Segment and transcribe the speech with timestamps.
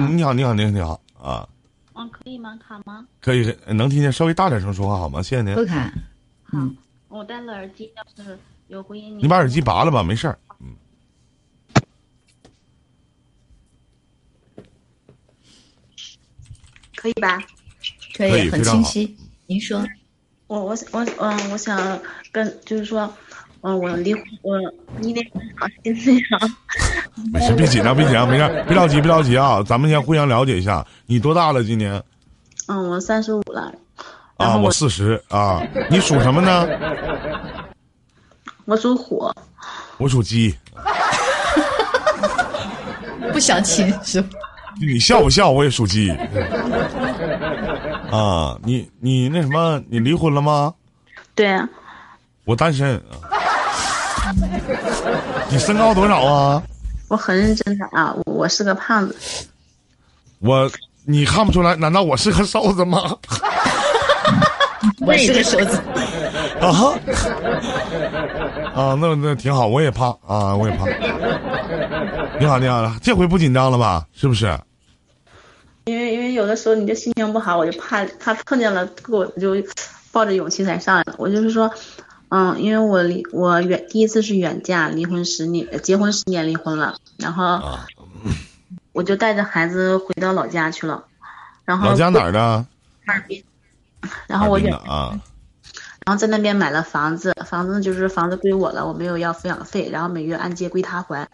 [0.00, 1.48] 好，你好，你好，你好，你好啊！
[1.94, 2.58] 嗯，可以吗？
[2.66, 3.06] 卡吗？
[3.20, 5.22] 可以，能听见，稍微大点声说话好吗？
[5.22, 5.54] 谢谢您。
[5.54, 5.92] 不卡。
[6.44, 6.58] 好，
[7.08, 8.38] 我戴了耳机，要是
[8.68, 10.38] 有回音，你把耳机拔了吧，没事儿。
[10.60, 10.74] 嗯，
[16.96, 17.42] 可以吧？
[18.14, 19.16] 可以，很清晰。
[19.46, 19.82] 您说，
[20.48, 22.00] 我我我嗯，我想
[22.32, 23.12] 跟就是说，
[23.62, 24.58] 嗯，我离我
[25.00, 25.20] 你得
[25.56, 26.50] 好心这样。
[27.32, 29.62] 没事，别紧张，别紧张，没事，别着急，别着急啊！
[29.66, 31.64] 咱们先互相了解一下，你多大了？
[31.64, 32.00] 今年？
[32.68, 33.72] 嗯，我三十五了。
[34.36, 35.60] 啊，我四十啊。
[35.90, 36.68] 你属什么呢？
[38.66, 39.28] 我属虎。
[39.98, 40.54] 我属鸡。
[43.32, 44.22] 不相亲是？
[44.80, 45.50] 你笑不笑？
[45.50, 46.10] 我也属鸡。
[48.10, 49.82] 啊，你你那什么？
[49.88, 50.72] 你离婚了吗？
[51.34, 51.58] 对。
[52.44, 53.02] 我单身。
[55.48, 56.62] 你身高多少啊？
[57.08, 59.16] 我很认真的啊，我是个胖子。
[60.40, 60.70] 我
[61.04, 61.76] 你看不出来？
[61.76, 63.16] 难道我是个瘦子吗？
[65.00, 65.80] 我是个瘦子。
[66.60, 66.98] 啊哈。
[68.74, 70.88] 啊，那那挺好，我也胖啊，我也胖。
[72.40, 74.04] 你好，你好，这回不紧张了吧？
[74.12, 74.58] 是不是？
[75.84, 79.54] 因为因为有的时候你就心情不好，我就怕他碰见了，我就
[80.10, 81.14] 抱着勇气才上来的。
[81.18, 81.70] 我就是说。
[82.28, 87.78] 嗯，因为我离我远第一次是远嫁，离婚十年，结婚十年离婚了，然后
[88.90, 91.04] 我就带着孩子回到老家去了，
[91.64, 92.66] 然后老家哪儿的？
[93.06, 93.44] 哈尔滨。
[94.26, 95.20] 然后我远啊，
[96.04, 101.28] 然后在那边买了房子，房子就是房子归我了，我没有要抚养费，然后每月按揭归他还。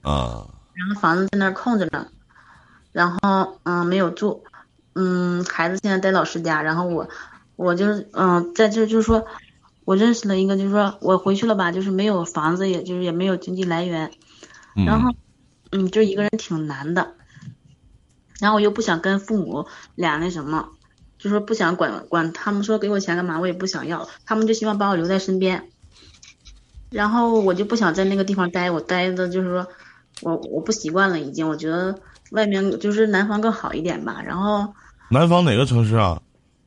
[0.00, 0.46] 啊。
[0.72, 2.06] 然后房子在那儿空着呢，
[2.92, 4.44] 然后嗯没有住，
[4.94, 7.06] 嗯孩子现在在老师家，然后我
[7.56, 9.26] 我就是嗯在这就是说。
[9.84, 14.12] 我认识了一个，就是说我回去了吧，就是没有房子，也就是也没有经济来源，
[14.86, 15.12] 然后，
[15.72, 17.14] 嗯，就一个人挺难的，
[18.38, 19.66] 然后我又不想跟父母
[19.96, 20.68] 俩那什么，
[21.18, 25.68] 就说不想管管他们说给我钱干嘛，我也不想要，他们就希望把我留在身边，
[26.90, 29.66] 然后我就不想在那个地方待，我待的就是说
[30.20, 31.98] 我我不习惯了，已经，我觉得
[32.30, 34.74] 外面就是南方更好一点吧，然后，
[35.10, 36.22] 南方哪个城市啊？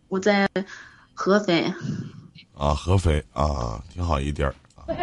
[0.09, 0.50] 我在
[1.14, 1.74] 合肥。
[2.58, 4.54] 啊，合肥啊，挺好一地儿。
[4.88, 4.94] 可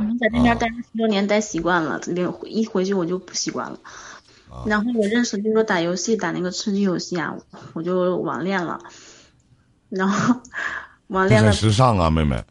[0.00, 2.00] 能在那边待了十多年，待习惯了，
[2.44, 3.78] 一回去我就不习惯了。
[4.66, 7.34] 然后我认识，就是说打游戏，打那个吃鸡游戏啊，
[7.72, 8.78] 我就网恋了。
[9.88, 10.40] 然后
[11.08, 11.50] 网恋了。
[11.50, 12.36] 很时尚啊，妹妹。
[12.36, 12.44] 啊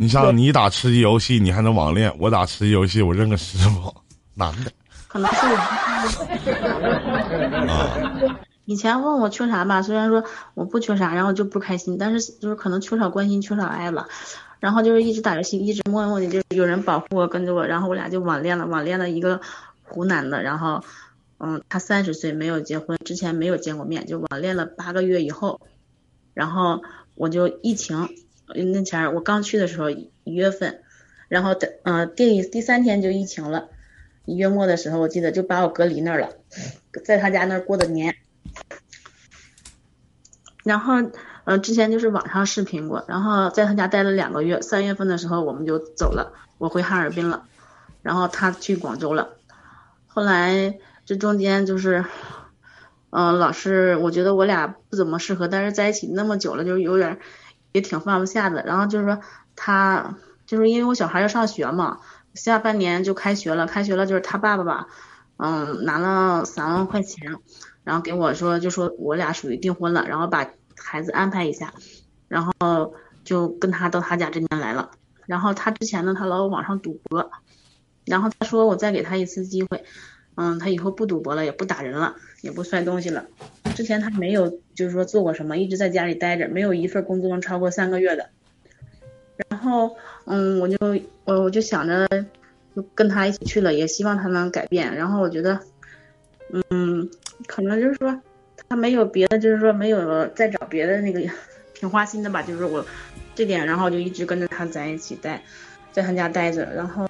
[0.00, 2.14] 你像你打吃鸡游戏，你还能网恋？
[2.18, 3.94] 我打吃鸡游戏，我认个师傅，
[4.34, 4.70] 男的。
[5.08, 5.56] 可能是我。
[7.66, 8.36] 啊。
[8.64, 14.08] 以前问我缺啥吧，虽然说我不缺啥，然后就不开心，但是就是可能缺少关心，缺少爱吧。
[14.60, 19.40] 然后就是一直打游戏，一直默默的就是有人保护我，跟着我，然后我俩就网恋了，网恋了一个
[19.82, 20.84] 湖南的，然后，
[21.38, 25.62] 嗯，他三十岁没有结婚，之前没有见过面，就网恋了八个月以后，
[26.34, 26.82] 然后
[27.14, 28.10] 我就疫情
[28.54, 30.82] 那前儿我刚去的时候一月份，
[31.28, 33.68] 然后的嗯第第三天就疫情了，
[34.26, 36.34] 一月末的时候我记得就把我隔离那儿了，
[37.02, 38.14] 在他家那儿过的年。
[40.62, 40.94] 然后，
[41.44, 44.60] 呃，之前就是网上视频过，然后在他家待了两个月。
[44.60, 47.44] 三月份的时候我们就走了，我回哈尔滨了，
[48.02, 49.30] 然后他去广州了。
[50.06, 52.04] 后来这中间就是，
[53.08, 57.18] 嗯，老是我觉得我俩不怎么适合，但是在一起那么久了，就是有点
[57.72, 58.62] 也挺放不下的。
[58.64, 59.18] 然后就是说
[59.56, 62.00] 他就是因为我小孩要上学嘛，
[62.34, 64.88] 下半年就开学了，开学了就是他爸爸吧，
[65.38, 67.38] 嗯，拿了三万块钱。
[67.82, 71.72] 然后给我说，就说我俩属于订婚了，然后把孩子安排一下，
[72.28, 74.90] 然后就跟他到他家这边来了。
[75.26, 77.30] 然后他之前呢，他老网上赌博，
[78.04, 79.84] 然后他说我再给他一次机会，
[80.34, 83.26] 嗯，他以后不赌博了，也不打人了，也不摔东西了。
[83.74, 88.28] 之前他没有就是说做过什么，一直在家里待着，没有一份工作能超过三个月的。
[89.48, 90.76] 然后，嗯，我就
[91.24, 92.06] 我我就想着
[92.76, 94.94] 就跟他一起去了，也希望他能改变。
[94.96, 95.60] 然后我觉得，
[96.70, 97.08] 嗯。
[97.46, 98.20] 可能就是说，
[98.68, 101.20] 他没有别的，就是说没有再找别的那个
[101.74, 102.42] 挺花心的吧。
[102.42, 102.84] 就是我
[103.34, 105.42] 这点，然后就一直跟着他在一起待，
[105.92, 106.64] 在他家待着。
[106.74, 107.06] 然后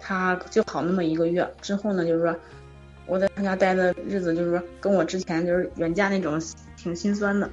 [0.00, 2.36] 他就好那么一个月之后呢，就是说
[3.06, 6.40] 我在他家待的日子，就是说跟我之前就是远嫁那种
[6.76, 7.50] 挺心酸的。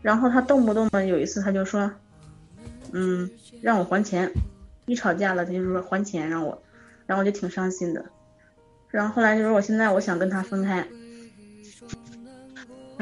[0.00, 1.90] 然后他动不动的有一次他就说，
[2.92, 3.30] 嗯，
[3.60, 4.32] 让我还钱，
[4.86, 6.62] 一吵架了他就说还钱让我，
[7.06, 8.04] 然后我就挺伤心的。
[8.90, 10.86] 然后后来就是我现在我想跟他分开。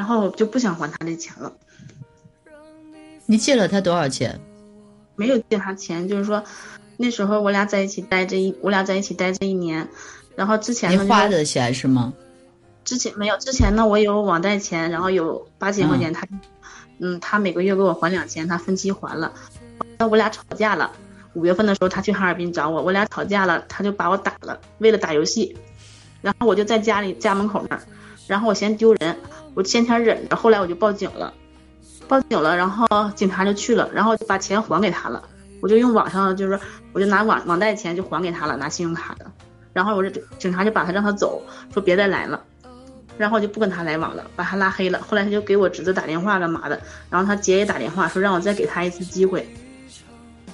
[0.01, 1.53] 然后就不想还他那钱了。
[3.27, 4.41] 你借了他多少钱？
[5.15, 6.43] 没有借他钱，就是说
[6.97, 9.87] 那时候我俩在一起待这一，我俩在一起待这一年，
[10.35, 12.15] 然后之前你呢，就是花的钱是吗？
[12.83, 16.27] 之前没有，之前呢我有网贷钱，然后有八千块钱，他，
[16.99, 19.31] 嗯，他每个月给我还两千，他分期还了。
[19.99, 20.91] 那我俩吵架了，
[21.35, 25.55] 五月份的时候他去哈尔滨找我，我俩吵架了，他就把我打了，为了打游戏，
[26.23, 27.83] 然后我就在家里家门口那儿，
[28.31, 29.17] 然后我嫌丢人，
[29.55, 31.35] 我先前忍着，后来我就报警了，
[32.07, 32.87] 报警了，然后
[33.17, 35.21] 警察就去了，然后就把钱还给他了，
[35.61, 36.61] 我就用网上就是
[36.93, 39.27] 我就拿网网贷钱就还给他了，拿信用卡的，
[39.73, 41.43] 然后我这警察就把他让他走，
[41.75, 42.41] 说别再来了。
[43.19, 45.01] 然后我就不跟他来往了，把他拉黑了。
[45.03, 46.81] 后来他就给我侄子打电话干嘛的，
[47.11, 49.45] 然后他姐也打电话说让我再给他一次机会。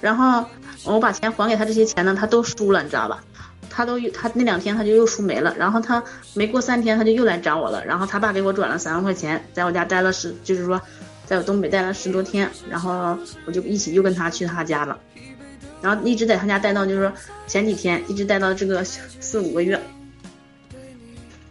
[0.00, 0.43] 然后
[0.84, 3.23] 我把钱还给他这些钱呢，他都输了，你知道吧？
[3.70, 6.02] 他都他那两天他就又输没了，然后他
[6.34, 10.80] 没过三天他就又来找我了，然后他爸给我转了三万块钱，在我家待了十，就是说
[11.24, 14.98] 在我东北待了十多天，然后我就一起又跟他去他家了，
[15.82, 17.12] 然后一直在他家待到就是说
[17.46, 19.80] 前几天，一直待到这个四五个月。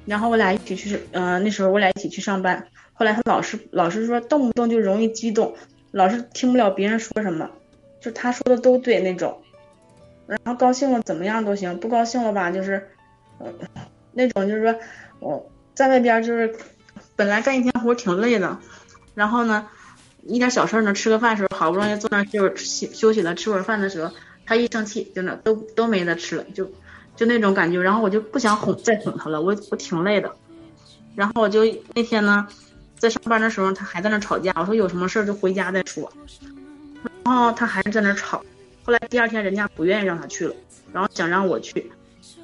[0.05, 2.67] 然后我俩一起去，呃，那时候我俩一起去上班。
[2.93, 5.55] 后来他老是老是说动不动就容易激动，
[5.91, 7.49] 老是听不了别人说什么，
[7.99, 9.41] 就他说的都对那种。
[10.27, 12.87] 然后高兴了怎么样都行，不高兴了吧就是，
[13.39, 13.47] 呃，
[14.13, 14.75] 那种就是说
[15.19, 16.55] 我在外边就是
[17.15, 18.57] 本来干一天活挺累的，
[19.13, 19.67] 然后呢
[20.23, 24.11] 一点小事呢吃个饭的时候好不容易坐那就是休休息了吃会儿饭的时候，
[24.45, 26.71] 他一生气就那都都没得吃了就。
[27.17, 30.35] 就那种感觉，然后我就不想哄再哄他了，我我挺累的，
[31.15, 31.61] 然后我就
[31.93, 32.45] 那天呢，
[32.99, 36.11] 在上班的时候，他还在那吵架，我说有什么事儿就回家再说，
[37.23, 38.43] 然后他还在那吵，
[38.85, 40.53] 后来第二天人家不愿意让他去了，
[40.93, 41.91] 然后想让我去，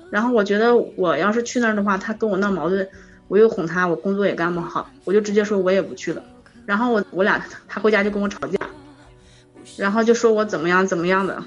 [0.10, 2.90] 然后我觉得我要是去那儿的话，他跟我闹矛盾，
[3.28, 6.24] 我又哄他，我工作也干不好，我就直接说我也不去了，
[6.66, 8.60] 然后我我俩他回家就跟我吵架，
[9.78, 11.44] 然后就说我怎么样怎么样的。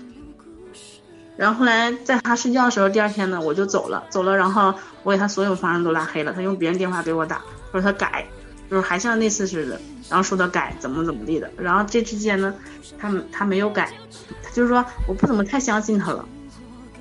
[1.37, 7.43] 然后后来在他睡觉的时候，第二天呢，我就走了，走了，然后我给他所有房人都拉黑了，他用别人电话给我打，
[7.73, 8.25] 说他改，
[8.75, 9.81] 就是还像那次似的，
[10.11, 12.53] 然后说他改怎么怎么地的，然后这之间呢，
[12.99, 13.89] 他他没有改，
[14.43, 16.29] 他就是说我不怎么太相信他了，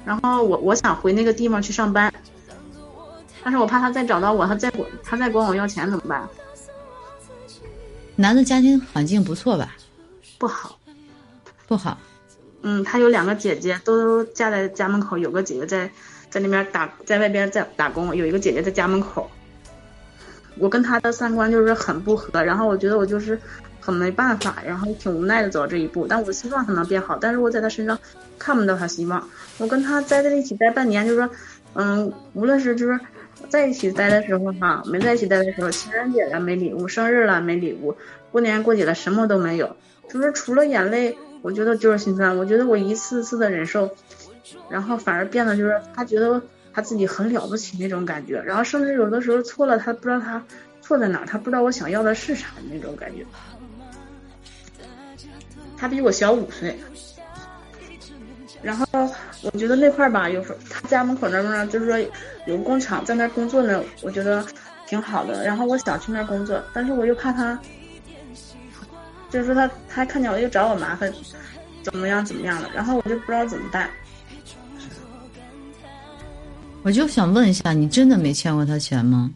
[0.05, 2.13] 然后我我想回那个地方去上班，
[3.43, 6.29] 但是我怕他再找到我，他再管他再管我要钱怎么办？
[8.15, 9.75] 男的家庭环境不错吧？
[10.37, 10.77] 不好，
[11.67, 11.97] 不好。
[12.61, 15.17] 嗯，他有两个姐姐，都嫁在家门口。
[15.17, 15.89] 有个姐姐在，
[16.29, 18.15] 在那边打，在外边在打工。
[18.15, 19.27] 有一个姐姐在家门口。
[20.57, 23.39] 我跟他的三观就是很不合，然后我觉得我就是
[23.79, 26.05] 很没办法，然后挺无奈的走到这一步。
[26.07, 27.97] 但我希望他能变好，但是我在他身上
[28.37, 29.27] 看不到他希望。
[29.57, 31.29] 我跟他待在一起待半年，就是说，
[31.73, 32.99] 嗯，无论是就是
[33.49, 37.95] 在一起待的时候哈，没在一起待的时候，情人节了没礼物，生日了没礼物，
[38.31, 39.75] 过年过节了什么都没有，
[40.09, 41.17] 就是除了眼泪。
[41.41, 43.91] 我觉得就是心酸，我觉得我一次次的忍受，
[44.69, 46.41] 然后反而变得就是他觉得
[46.73, 50.43] 他自己很了不起那种感觉，然后甚至有的时候错了，他不知道他
[50.81, 53.25] 错在哪，他不知道我想要的是啥那种感觉。
[55.77, 56.77] 他比我小五岁，
[58.61, 58.85] 然后
[59.41, 62.11] 我觉得那块儿吧，有时候他家门口那儿就是说
[62.47, 64.45] 有工厂在那工作呢，我觉得
[64.87, 67.59] 挺好的，然后我想去那工作，但是我又怕他。
[69.29, 71.11] 就是说他他看见我又找我麻烦，
[71.81, 73.89] 怎么样怎么样的，然后我就不知道怎么办。
[76.83, 79.31] 我就想问一下，你真的没欠过他钱吗？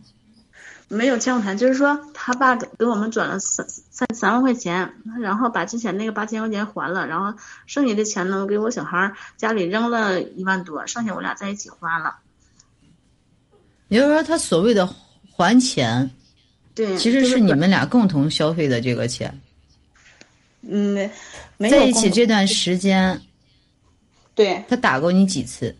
[0.90, 4.90] 没有欠过钱，就是说他爸给给我们转了三三三万块钱，
[5.20, 12.18] 然后把之前那个八千块钱还了，然后剩下的钱呢，给我小孩家里扔了一万多，剩下我俩在一起花了。
[13.88, 14.88] 也就是说，他所谓的
[15.32, 16.10] 还钱，
[16.76, 19.42] 对，其实是你们俩共同消费的这个钱。
[20.62, 21.10] 嗯，
[21.58, 23.22] 没在一起这段时间，
[24.36, 25.74] 对他打过你几次？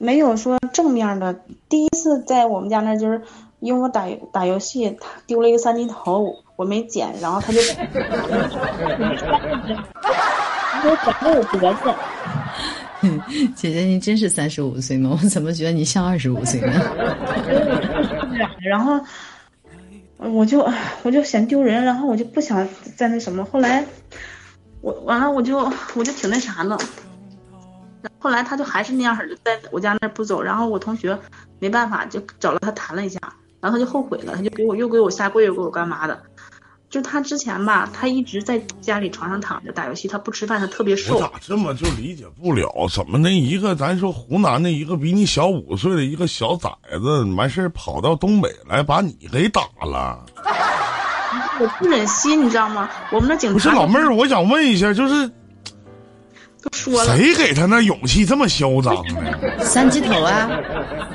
[0.00, 1.38] 没有说正面的。
[1.68, 3.20] 第一次在我们家那，就是
[3.60, 7.60] 因为我打打游戏，他丢了一个三级头，我没捡，然后他就，
[10.82, 11.92] 我长得有德子。
[13.54, 15.10] 姐姐，你真是三十五岁吗？
[15.22, 16.72] 我怎么觉得你像二十五岁呢？
[18.62, 18.98] 然后。
[20.22, 20.70] 我就
[21.02, 23.42] 我就嫌丢人，然后我就不想再那什么。
[23.42, 23.82] 后来
[24.82, 25.56] 我完了，我就
[25.94, 26.78] 我就挺那啥的。
[28.18, 30.42] 后来他就还是那样式的，在我家那不走。
[30.42, 31.18] 然后我同学
[31.58, 33.18] 没办法，就找了他谈了一下，
[33.60, 36.22] 然后他就后悔了，他就给我又给我下跪，又给我干嘛的。
[36.88, 41.14] 就他之前吧，他一直在家里床上躺着打游戏，他不吃饭，他特别瘦。
[41.14, 42.68] 我咋这么就理解不了？
[42.92, 50.24] 怎么那一个咱说湖南的一个比你小五岁的一个小崽子，完事跑到东北来把你给打了？
[51.60, 52.90] 我不忍心，你知道吗？
[53.12, 55.30] 我们那警察不是老妹儿，我想问一下，就是
[56.62, 57.16] 都说了。
[57.16, 59.60] 谁给他那勇气这么嚣张呢？
[59.60, 60.48] 三级头啊！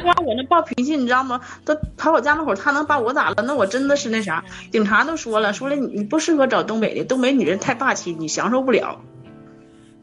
[0.03, 1.39] 让我那暴脾气，你知道吗？
[1.65, 3.43] 他跑我家门口，他能把我咋了？
[3.45, 9.01] 那我真的是那啥，警察都说了，说了你你不适合找东北的，东北女人太霸气，你享受不了。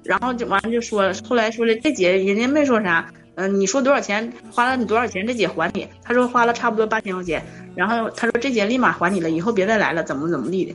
[0.05, 5.89] 然后就完了就说了，后来说了，这姐人家没说啥，嗯、你说多少钱，花了你多少钱，这姐还你。
[6.03, 7.45] 他说花了差不多八千块钱，
[7.77, 10.75] 然后他说这姐立马还你了，以后别再来了，怎么怎么地的。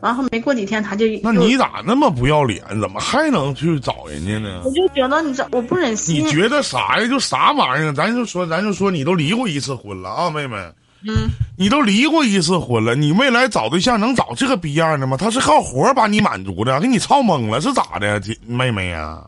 [0.00, 2.62] 然后没过几天他就那你咋那么不要脸？
[2.80, 4.70] 怎么还能去找人家呢我？
[4.70, 7.06] 就觉得你这我不忍心你，觉得啥呀？
[7.06, 7.92] 就啥玩意儿？
[7.92, 10.56] 咱就说，咱就说，你都离过一次婚了啊，妹妹。
[11.02, 15.16] 嗯，你都离过一次婚了，你未来找对象能找这个逼样的吗？
[15.16, 19.22] 他是靠活把你满足的，给你操懵了是咋的，姐妹妹呀、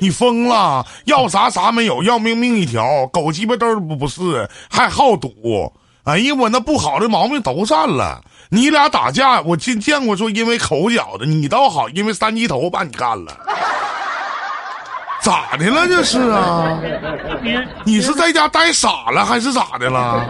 [0.00, 0.86] 你疯了？
[1.04, 5.72] 要啥啥没有，要命命一条，狗鸡巴都不不是，还好赌。
[6.08, 8.22] 哎呀，我那不好的毛病都占了。
[8.48, 13.36] 你俩打架，我见见过说因为口角的，你倒好，因为三级头把你干了。
[15.20, 16.80] 咋的了这是啊？
[17.84, 20.24] 你是在家待傻了还是咋的了？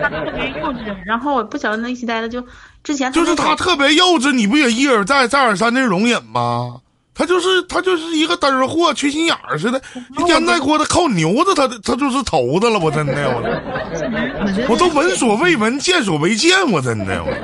[0.00, 2.46] 他特别幼稚，然后我不晓得那一起待的就
[2.84, 6.81] 之前就是他特别幼稚，你不也一而再、再而三的容忍吗？
[7.14, 9.80] 他就是他就是一个嘚儿货，缺心眼儿似的，
[10.18, 17.30] 一烟袋锅他靠牛子，他他就是头子了，我真的，我我都闻所未闻，见所未见，我真的，我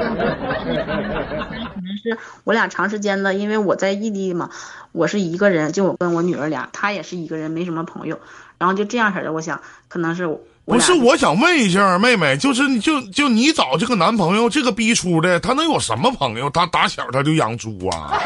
[1.75, 4.49] 可能是我俩长时间的，因为我在异地嘛，
[4.93, 8.19] 我是一个人，就我跟我女儿俩，她也是一个人，没什么朋友，
[8.57, 16.49] 然后就这样式的，我想可能是我不是，我想问一下妹妹，就是就就你找这个男朋友，这个逼出的，他能有什么朋友？
[16.49, 18.19] 他打小他就养猪啊？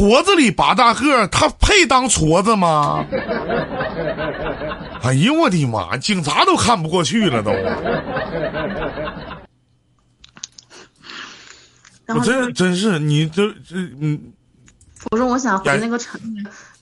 [0.00, 3.04] 矬子里拔大个儿，他配当矬子吗？
[5.04, 5.94] 哎呦我的妈！
[5.98, 7.50] 警察都看不过去了都。
[12.14, 14.32] 我真真是你这这嗯，
[15.10, 16.18] 我说我想回那个城，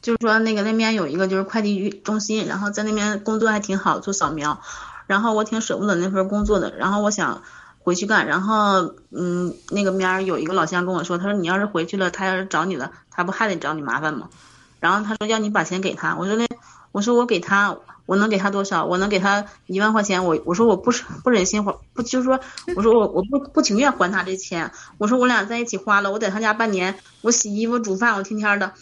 [0.00, 4.60] 就是说那个那边有一个就是快递中心，然后在那边工作还挺好，做扫描，
[5.08, 7.42] 然后我挺舍不得那份工作的，然后我想
[7.88, 14.28] 回去干，然后嗯，那个面儿有一个老乡跟我说，他说你要是回去了，他要是找你了，他不还得找你麻烦吗？
[14.78, 16.47] 然后他说要你把钱给他，我说那
[16.92, 18.85] 我说我给他，我能给他多少？
[18.85, 22.38] 我能给他一万块钱，我我说我不是不忍心还，不就是说
[22.76, 28.75] 我说我我不不情愿还他这钱，我说我俩在一起花了，我在他家半年，我洗衣服煮饭，我天天的。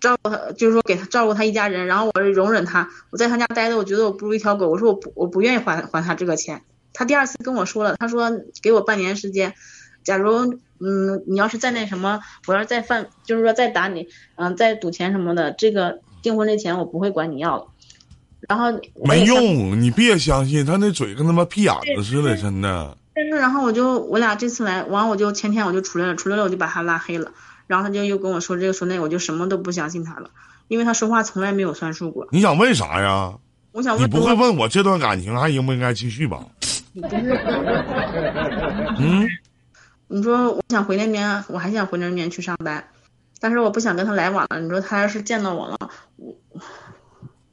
[0.00, 4.68] 照顾他，就是说给他照顾他一家人，然后我容忍他，我在他家待着，我觉得我不如一条狗。
[4.68, 6.62] 我说我不，我不愿意还还他这个钱。
[6.98, 8.28] 他第二次跟我说了，他说
[8.60, 9.54] 给我半年时间，
[10.02, 17.66] 假如嗯你要是再那什么，我要是再犯，就是说再打你，嗯再赌钱什么的，这个订婚这钱我不会管你要了。
[18.48, 22.96] 然后没用，你别相信他那嘴跟他妈屁眼子似的，真的。
[23.14, 27.30] 但是然后我就我俩这次来，完我就前天我就出来了，出来了我就把他拉黑了，
[27.68, 30.30] 然后他就又跟我说这个说那个，我就什么都不相信他了，
[30.66, 32.26] 因为他说话从来没有算数过。
[32.32, 33.34] 你想问啥呀？
[33.70, 36.40] 我想问你不会问我这段感情还应不应该继续吧？
[37.00, 37.40] 不是，
[38.98, 39.26] 嗯，
[40.08, 42.82] 你说我想回那边，我还想回那边去上班，
[43.40, 44.60] 但是我不想跟他来往了。
[44.60, 45.76] 你说他要是见到我了，
[46.16, 46.34] 我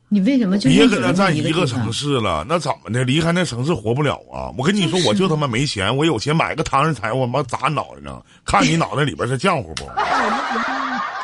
[0.08, 3.04] 你为什么就别跟他在一个城市了，那怎么的？
[3.04, 4.54] 离开那城市活不了啊！
[4.58, 9.86] 我跟你说，我就他妈没钱，我有钱买个唐人菜，我妈砸脑袋上，看你脑袋里边是浆糊不？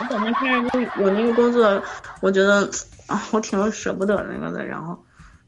[0.01, 1.81] 我在那片儿就我那个工作，
[2.21, 2.69] 我觉得
[3.07, 5.01] 啊，我挺舍不得那个的，然后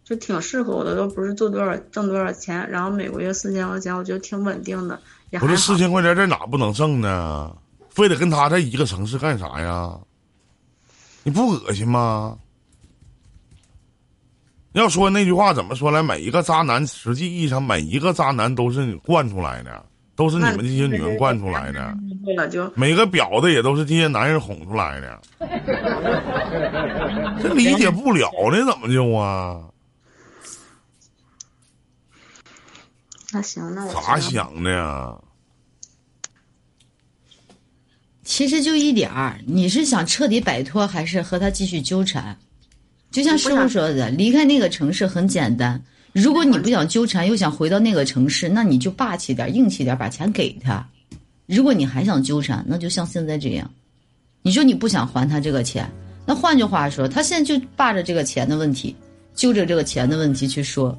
[0.04, 5.00] 就挺适合我的，都不是做多少挣多少钱，然后每个月四千块钱，我觉得挺稳定的，
[5.40, 5.78] 不是四。
[5.78, 7.56] 千块钱在哪不能挣呢？
[7.90, 9.98] 非得跟他在一个城市干啥呀？
[11.24, 12.38] 你不恶心吗？
[14.74, 16.02] 要说那句话怎么说来？
[16.02, 21.96] 每一个渣男，实际意义上每一个渣男都是你惯出来的，都是你们这些女人惯出来的。
[22.26, 25.22] 对了，就每个婊子也都是这些男人哄出来的，
[27.42, 29.62] 这理解不了呢，怎么就啊？
[33.34, 35.18] 那行，那我咋想的呀？
[38.24, 42.38] 其实就一点儿，你是想彻底摆脱，还是和他继续纠缠？
[43.12, 45.82] 就像师傅说的，离开那个城市很简单。
[46.14, 50.88] 如果你不想纠缠，又想回到那个城市，那你就霸气点、硬气点，把钱给他。
[51.48, 53.70] 如果你还想纠缠，那就像现在这样。
[54.42, 55.90] 你说你不想还他这个钱，
[56.26, 58.96] 那换句话说，他现在就霸着这个钱的问题，
[59.34, 60.98] 揪着这个钱的问题去说，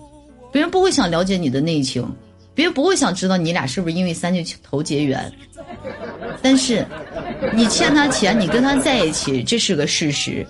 [0.53, 2.07] 别人不会想了解你的内情，
[2.55, 5.33] 别人不会想知道你俩是不是因为三巨头结缘。
[6.41, 6.87] 但是，
[7.53, 10.47] 你欠他钱，你跟他在一起，这是个事实。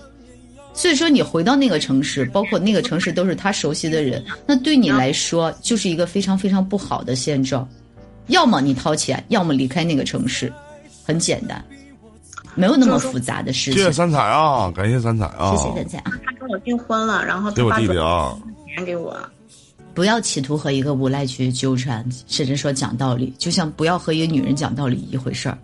[0.72, 7.66] 所以说，你回到那个城市，包括那个城市都是他熟悉的人，那对你来说就是一个非常非常不好的现状。
[8.26, 10.52] 要么你掏钱，要么离开那个城市，
[11.04, 11.64] 很简单。
[12.56, 13.74] 没有那么复杂的事情。
[13.74, 16.02] 谢谢三彩啊，感谢三彩啊，谢谢大家。
[16.24, 18.36] 他跟我订婚了，然后给我弟弟啊，
[18.74, 19.16] 钱给我。
[19.94, 25.56] 不要企图和一个无赖去纠缠，甚至说讲道理，就像不要和一个女人讲道理一回事儿。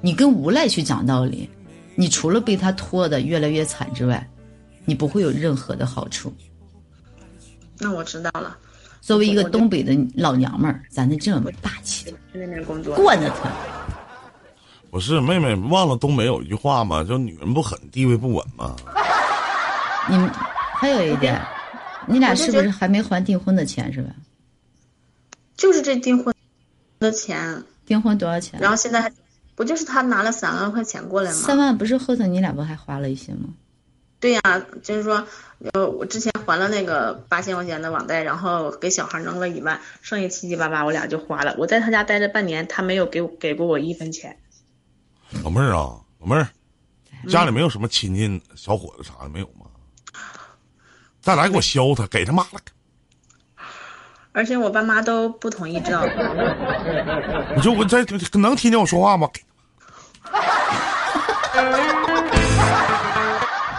[0.00, 1.48] 你跟无赖去讲道理，
[1.94, 4.28] 你除了被他拖得越来越惨之外，
[4.84, 6.34] 你不会有任何的好处。
[7.78, 8.56] 那我知道了，
[9.00, 12.96] 作为一个东北的老娘们儿，咱得这么霸气，去那边工作。
[12.96, 13.48] 惯着他。
[14.90, 17.04] 不是妹妹忘了东北有一句话吗？
[17.04, 18.74] 叫女人不狠，地位不稳吗？
[20.10, 20.28] 你们
[20.74, 21.40] 还有一点，
[22.06, 24.10] 你俩是不是还没还订婚的钱是吧？
[25.56, 26.34] 就是这订婚
[26.98, 28.58] 的钱，订婚多少钱？
[28.60, 29.12] 然后现在还
[29.54, 31.36] 不就是他拿了三万块钱过来吗？
[31.36, 33.50] 三万不是后头你俩不还花了一些吗？
[34.18, 34.40] 对呀、
[34.84, 35.26] 就是说，
[35.72, 41.56] 呃，我之前还了那个八千块钱的网贷，然后给小孩扔了一万，剩下七七八八我俩就花了。
[41.58, 44.38] 我在他家待了半年，他没有给我给过我一分钱。
[45.42, 46.48] 老妹儿啊，老妹儿，
[47.28, 49.66] 家里没有什么亲戚小伙子啥的没有吗？
[51.22, 52.60] 再来给我削他，给他妈了！
[54.32, 56.04] 而且我爸妈都不同意这样。
[57.54, 58.04] 你就我这
[58.38, 59.28] 能听见我说话吗？
[59.32, 59.40] 给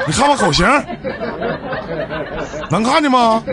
[0.07, 0.65] 你看我口型，
[2.69, 3.43] 能看见吗？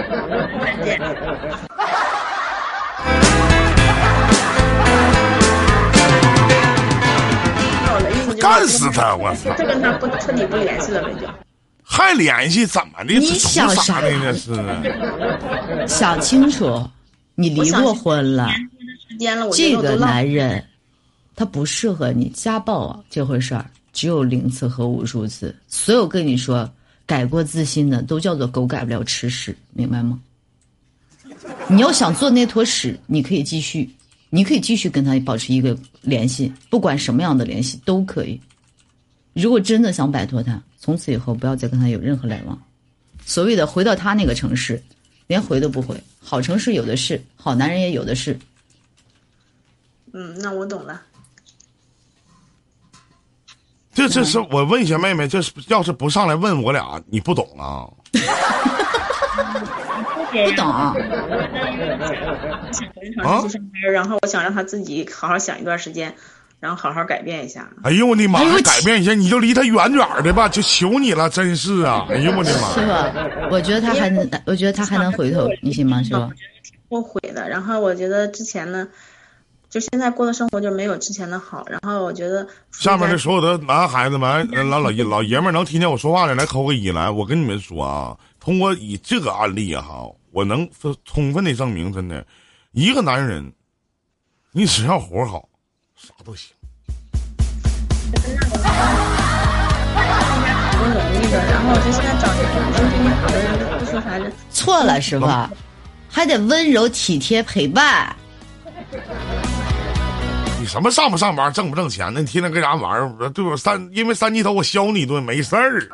[8.40, 9.16] 干死他！
[9.16, 9.52] 我操！
[9.56, 11.26] 就跟他不彻底不联系了呗，就。
[11.92, 13.14] 还联系怎么的？
[13.14, 14.32] 你想啥啥呢？
[14.32, 16.88] 这是想清楚，
[17.34, 18.48] 你离过婚了，
[19.52, 20.64] 这个男人
[21.34, 22.28] 他不适合你。
[22.28, 25.52] 家暴啊这回事儿，只有零次和无数次。
[25.66, 26.70] 所有跟你说
[27.04, 30.16] 改过自新的，都叫做狗改不了吃屎，明白吗？
[31.66, 33.90] 你要想做那坨屎，你可以继续，
[34.30, 38.40] 你可以继续跟他保持一个联系，不管什么样的联系都可以。
[39.32, 42.58] 如果真的想摆脱他，从此以后不要再跟他有任何来往。
[43.24, 44.82] 所谓的回到他那个城市，
[45.26, 45.96] 连回都不回。
[46.20, 48.38] 好城市有的是，好男人也有的是。
[50.12, 51.00] 嗯，那我懂了。
[53.92, 57.86] 这这是我问一下妹妹，这是要是不上来问我俩，你不懂啊？
[60.30, 60.64] 不懂，
[62.72, 66.14] 想回城市去上班， 然后我想让他自己好好想一段时间，
[66.60, 67.68] 然后好好改变一下。
[67.82, 68.38] 哎呦我的妈！
[68.40, 72.06] 哎改变一下，你就离他远远的吧，就求你了，真是啊！
[72.12, 73.10] 哎呦我的师妈！
[73.10, 76.30] 傅，我觉得他还能，我觉得他还能回头，你信吗，师傅？
[76.90, 77.48] 后悔的。
[77.48, 78.86] 然后我觉得之前呢，
[79.70, 81.64] 就现在过的生活就没有之前的好。
[81.68, 87.08] 然后我觉得下面的所有的男孩子们、呃老老爷老爷们儿能听见我说话的，来扣个一来。
[87.08, 92.26] 我跟你们说啊，通过以这个案例啊哈，我能分充分的证明，真的，
[92.72, 93.52] 一个男人，
[94.52, 95.48] 你只要活好，
[96.00, 96.54] 啥都行。
[101.30, 104.32] 然后我就现在找一个心对你好的人，不说啥人。
[104.50, 105.50] 错了，是吧，
[106.08, 108.16] 还得温柔体贴陪伴。
[110.58, 112.20] 你什么上不上班，挣不挣钱呢？
[112.20, 113.28] 你天天跟啥玩意儿？
[113.30, 113.54] 对吧？
[113.56, 115.86] 三因为三级头我削你一顿没事儿。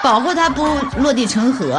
[0.00, 0.64] 保护他不
[1.00, 1.74] 落地成盒。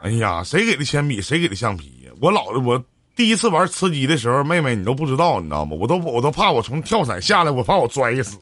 [0.00, 2.12] 哎呀，谁给的铅笔，谁给的橡皮呀？
[2.22, 2.82] 我老的我
[3.20, 5.76] 第一次玩吃鸡的时候，妹妹你都不知道，你知道吗？
[5.78, 8.38] 我都我都怕我从跳伞下来，我怕我摔死。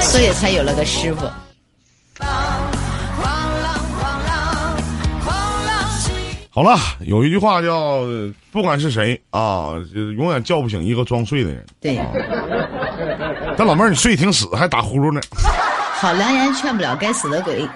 [0.00, 1.26] 所以才有了个师傅。
[6.48, 8.00] 好了，有一句话叫
[8.50, 12.00] “不管是谁啊，就是永远叫不醒一个装睡的人对，”。
[13.58, 15.20] 但老妹儿，你睡挺死，还打呼噜呢。
[16.00, 17.68] 好良言劝不了该死的鬼。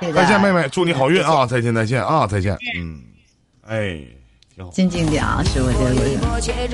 [0.00, 1.44] 这个再见，妹妹，祝你好运啊！
[1.46, 2.26] 再见，再见啊！
[2.26, 2.56] 再见。
[2.76, 3.02] 嗯，
[3.66, 4.00] 哎，
[4.54, 4.70] 挺好。
[4.70, 6.68] 静静点啊，师傅这个